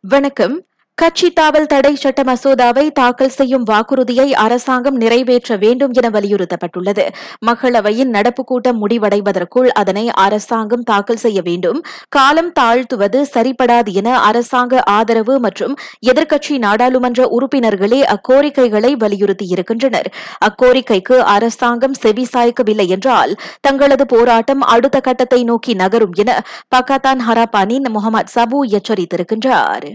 வணக்கம் 0.00 0.55
கட்சி 1.01 1.27
தாவல் 1.39 1.67
தடை 1.71 1.91
சட்ட 1.95 2.21
மசோதாவை 2.23 2.83
தாக்கல் 2.91 3.31
செய்யும் 3.35 3.63
வாக்குறுதியை 3.69 4.25
அரசாங்கம் 4.33 4.95
நிறைவேற்ற 4.95 5.55
வேண்டும் 5.55 5.93
என 5.99 6.09
வலியுறுத்தப்பட்டுள்ளது. 6.09 7.05
மக்களவையின் 7.47 8.11
நடப்பு 8.15 8.43
கூட்டம் 8.43 8.79
முடிவடைவதற்குள் 8.81 9.69
அதனை 9.81 10.03
அரசாங்கம் 10.25 10.83
தாக்கல் 10.83 11.21
செய்ய 11.23 11.41
வேண்டும். 11.41 11.79
காலம் 12.09 12.51
தாழ்த்துவது 12.59 13.21
சரிபடாது 13.33 13.93
என 14.01 14.19
அரசாங்க 14.19 14.83
ஆதரவு 14.97 15.39
மற்றும் 15.39 15.73
எதிர்க்கட்சி 16.11 16.57
நாடாளுமன்ற 16.57 17.25
உறுப்பினர்களே 17.37 18.01
அக்கோரிக்கைகளை 18.15 18.91
வலியுறுத்தியிருக்கின்றனர் 19.05 20.11
அக்கோரிக்கைக்கு 20.49 21.17
அரசாங்கம் 21.35 21.97
செவிசாய்க்கவில்லை 22.03 22.87
என்றால் 22.87 23.33
தங்களது 23.61 24.05
போராட்டம் 24.05 24.63
அடுத்த 24.75 24.99
கட்டத்தை 24.99 25.41
நோக்கி 25.43 25.73
நகரும் 25.73 26.15
என 26.25 26.37
பக்காத்தான் 26.75 27.25
ஹராபானின் 27.29 27.89
முகமது 27.97 28.33
சபு 28.35 28.61
எச்சரித்திருக்கின்றார். 28.77 29.89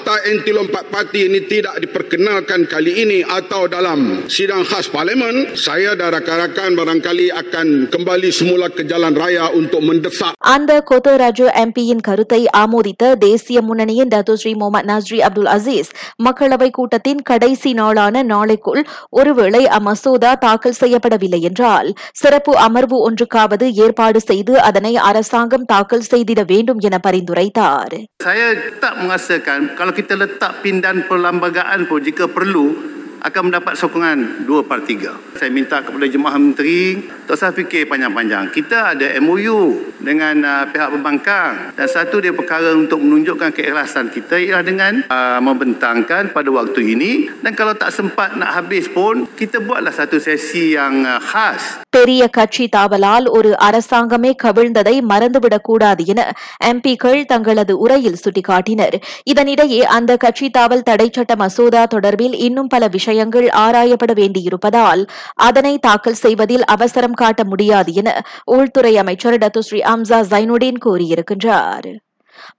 Akta 0.00 0.14
Anti 0.26 0.50
Lompat 0.50 0.88
Parti 0.88 1.24
ini 1.24 1.44
tidak 1.44 1.76
diperkenalkan 1.78 2.64
kali 2.64 2.92
ini 2.98 3.20
atau 3.20 3.68
dalam 3.68 4.24
sidang 4.26 4.62
khas 4.62 4.88
parlimen, 4.88 5.52
saya 5.54 5.92
dan 5.92 6.10
rakan-rakan 6.10 6.72
barangkali 6.72 7.28
akan 7.30 7.66
kembali 7.88 8.30
semula 8.30 8.68
ke 8.68 8.82
jalan 8.84 9.12
raya 9.14 9.52
untuk 9.52 9.80
mendesak 9.80 10.32
அந்த 10.46 10.72
கொத்தராஜு 10.82 11.46
எம்பியின் 11.56 12.02
கருத்தை 12.02 12.40
ஆமோதித்த 12.56 13.04
தேசிய 13.18 13.58
முன்னணியின் 13.62 14.12
டத்துஸ்ரீ 14.12 14.52
முகமது 14.54 14.86
நஸ்ரி 14.86 15.18
அப்துல் 15.20 15.50
அசீஸ் 15.50 15.90
மக்களவை 16.22 16.68
கூட்டத்தின் 16.70 17.22
கடைசி 17.22 17.70
நாளான 17.72 18.22
நாளைக்குள் 18.24 18.82
ஒருவேளை 19.12 19.62
அம்மசோதா 19.78 20.32
தாக்கல் 20.38 20.78
செய்யப்படவில்லை 20.80 21.40
என்றால் 21.42 21.88
சிறப்பு 22.14 22.54
அமர்வு 22.66 22.98
ஒன்றுக்காவது 23.02 23.68
ஏற்பாடு 23.84 24.20
செய்து 24.22 24.54
அதனை 24.62 24.92
அரசாங்கம் 25.08 25.66
தாக்கல் 25.66 26.08
செய்திட 26.10 26.42
வேண்டும் 26.46 26.82
என 26.88 27.00
பரிந்துரைத்தார் 27.06 27.96
Saya 28.18 28.46
tak 28.82 28.94
merasakan 28.98 29.60
kalau 29.81 29.97
kita 29.97 30.13
letak 30.13 30.61
pindan 30.61 31.09
perlembagaan 31.09 31.89
pun 31.89 32.05
jika 32.05 32.29
perlu 32.29 32.69
akan 33.17 33.41
mendapat 33.49 33.73
sokongan 33.73 34.45
dua 34.45 34.61
per 34.61 34.85
tiga. 34.85 35.17
Saya 35.33 35.49
minta 35.49 35.81
kepada 35.81 36.05
jemaah 36.05 36.37
menteri, 36.37 37.01
tak 37.30 37.34
usah 37.34 37.50
fikir 37.50 37.90
panjang-panjang. 37.90 38.50
Kita 38.50 38.94
ada 38.94 39.06
MOU 39.18 39.94
dengan 40.00 40.36
uh, 40.44 40.64
pihak 40.68 40.88
pembangkang 40.92 41.72
dan 41.74 41.86
satu 41.88 42.20
dia 42.20 42.32
perkara 42.36 42.76
untuk 42.76 43.00
menunjukkan 43.00 43.50
keikhlasan 43.50 44.12
kita 44.12 44.36
ialah 44.36 44.62
dengan 44.62 44.94
uh, 45.08 45.40
membentangkan 45.40 46.30
pada 46.30 46.50
waktu 46.52 46.94
ini 46.94 47.12
dan 47.40 47.56
kalau 47.56 47.72
tak 47.72 47.90
sempat 47.90 48.36
nak 48.36 48.52
habis 48.54 48.86
pun 48.86 49.24
kita 49.34 49.58
buatlah 49.58 49.90
satu 49.90 50.20
sesi 50.20 50.76
yang 50.76 51.02
uh, 51.02 51.18
khas 51.18 51.80
பெரிய 51.96 52.28
கட்சி 52.28 52.68
தாவலால் 52.68 53.26
ஒரு 53.28 53.50
அரசாங்கமே 53.58 54.30
கவிழ்ந்ததை 54.42 55.00
மறந்துவிடக் 55.00 55.62
கூடாது 55.62 56.02
என 56.04 56.22
எம்பிக்கள் 56.64 57.20
தங்களது 57.24 57.74
உரையில் 57.78 58.18
சுட்டிக்காட்டினர் 58.20 58.96
இதனிடையே 59.30 59.80
அந்த 59.88 60.16
கட்சி 60.16 60.50
தாவல் 60.58 60.82
தடை 60.82 61.08
சட்ட 61.12 61.34
மசோதா 61.36 61.86
தொடர்பில் 61.94 62.36
இன்னும் 62.38 62.68
பல 62.68 62.88
விஷயங்கள் 62.88 63.48
ஆராயப்பட 63.48 64.12
வேண்டியிருப்பதால் 64.12 65.02
அதனை 65.34 65.78
தாக்கல் 65.78 66.20
செய்வதில் 66.20 66.64
அவசரம் 66.64 67.16
காட்ட 67.23 67.43
முடியாது 67.43 67.93
என 67.93 68.09
உள்துறை 68.57 68.93
அமைச்சர் 68.97 69.41
டத்துஸ்ரீ 69.43 69.81
அம்சா 69.95 70.21
ஜைனுடீன் 70.31 70.79
கூறியிருக்கின்றார். 70.85 71.91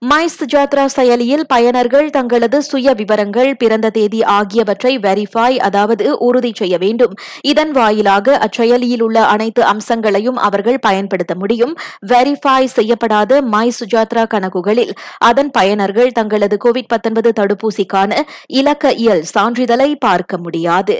மைஸ் 0.09 0.37
ஜாத்ரா 0.51 0.83
செயலியில் 0.95 1.43
பயனர்கள் 1.53 2.07
தங்களது 2.09 2.57
சுய 2.63 2.93
விவரங்கள் 2.93 3.49
பிறந்த 3.61 3.87
தேதி 3.89 4.19
ஆகியவற்றை 4.35 4.91
வெரிஃபை 5.05 5.51
அதாவது 5.67 6.05
உறுதி 6.17 6.51
செய்ய 6.59 6.75
வேண்டும். 6.77 7.13
இதன் 7.51 7.71
வாயிலாக 7.71 8.35
அச்செயலியில் 8.45 9.03
உள்ள 9.07 9.17
அனைத்து 9.33 9.63
அம்சங்களையும் 9.63 10.39
அவர்கள் 10.47 10.79
பயன்படுத்த 10.79 11.35
முடியும். 11.35 11.73
வெரிஃபை 12.11 12.63
செய்யப்படாத 12.75 13.41
மை 13.53 13.67
சுஜாத்ரா 13.79 14.23
கணக்குகளில் 14.33 14.93
அதன் 15.29 15.51
பயனர்கள் 15.57 16.15
தங்களது 16.19 16.57
கோவிட் 16.65 16.91
தடுப்பூசிக்கான 17.41 18.21
இலக்க 18.59 18.93
இயல் 19.03 19.25
சான்றிதழை 19.33 19.89
பார்க்க 19.99 20.37
முடியாது. 20.37 20.97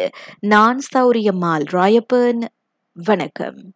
நான் 0.54 0.82
சௌரியம்மாள் 0.94 1.68
ராயப்பன். 1.78 2.44
வணக்கம். 2.96 3.64